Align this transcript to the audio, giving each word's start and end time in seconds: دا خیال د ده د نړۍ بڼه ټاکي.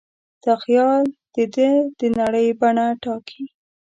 دا 0.43 0.53
خیال 0.63 1.03
د 1.33 1.35
ده 1.55 1.69
د 1.99 2.01
نړۍ 2.19 2.47
بڼه 2.59 2.85
ټاکي. 3.03 3.43